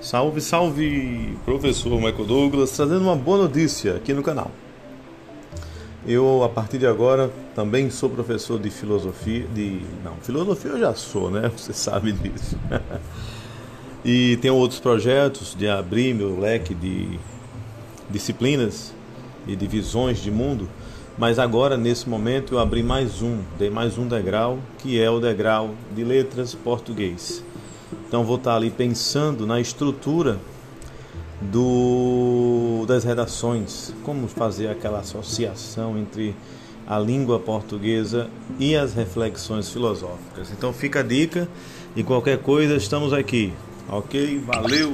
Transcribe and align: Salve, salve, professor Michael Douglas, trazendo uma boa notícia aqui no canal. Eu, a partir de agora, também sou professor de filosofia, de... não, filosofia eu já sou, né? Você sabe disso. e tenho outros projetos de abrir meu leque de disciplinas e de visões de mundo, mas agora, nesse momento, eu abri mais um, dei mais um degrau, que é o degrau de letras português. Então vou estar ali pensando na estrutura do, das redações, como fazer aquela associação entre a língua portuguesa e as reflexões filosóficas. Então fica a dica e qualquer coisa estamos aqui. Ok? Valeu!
Salve, 0.00 0.40
salve, 0.40 1.36
professor 1.44 2.00
Michael 2.00 2.24
Douglas, 2.24 2.70
trazendo 2.70 3.02
uma 3.02 3.16
boa 3.16 3.38
notícia 3.38 3.96
aqui 3.96 4.14
no 4.14 4.22
canal. 4.22 4.48
Eu, 6.06 6.44
a 6.44 6.48
partir 6.48 6.78
de 6.78 6.86
agora, 6.86 7.32
também 7.52 7.90
sou 7.90 8.08
professor 8.08 8.60
de 8.60 8.70
filosofia, 8.70 9.44
de... 9.52 9.80
não, 10.04 10.14
filosofia 10.22 10.70
eu 10.70 10.78
já 10.78 10.94
sou, 10.94 11.32
né? 11.32 11.50
Você 11.56 11.72
sabe 11.72 12.12
disso. 12.12 12.56
e 14.04 14.36
tenho 14.36 14.54
outros 14.54 14.78
projetos 14.78 15.56
de 15.56 15.68
abrir 15.68 16.14
meu 16.14 16.38
leque 16.38 16.74
de 16.74 17.18
disciplinas 18.08 18.94
e 19.48 19.56
de 19.56 19.66
visões 19.66 20.22
de 20.22 20.30
mundo, 20.30 20.68
mas 21.18 21.40
agora, 21.40 21.76
nesse 21.76 22.08
momento, 22.08 22.54
eu 22.54 22.60
abri 22.60 22.84
mais 22.84 23.20
um, 23.20 23.40
dei 23.58 23.68
mais 23.68 23.98
um 23.98 24.06
degrau, 24.06 24.60
que 24.78 25.00
é 25.02 25.10
o 25.10 25.18
degrau 25.18 25.74
de 25.92 26.04
letras 26.04 26.54
português. 26.54 27.42
Então 28.08 28.24
vou 28.24 28.36
estar 28.36 28.56
ali 28.56 28.70
pensando 28.70 29.46
na 29.46 29.60
estrutura 29.60 30.38
do, 31.42 32.84
das 32.88 33.04
redações, 33.04 33.94
como 34.02 34.26
fazer 34.26 34.68
aquela 34.68 35.00
associação 35.00 35.96
entre 35.98 36.34
a 36.86 36.98
língua 36.98 37.38
portuguesa 37.38 38.30
e 38.58 38.74
as 38.74 38.94
reflexões 38.94 39.68
filosóficas. 39.68 40.50
Então 40.50 40.72
fica 40.72 41.00
a 41.00 41.02
dica 41.02 41.46
e 41.94 42.02
qualquer 42.02 42.38
coisa 42.38 42.76
estamos 42.76 43.12
aqui. 43.12 43.52
Ok? 43.90 44.42
Valeu! 44.46 44.92